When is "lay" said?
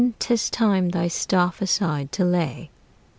2.25-2.71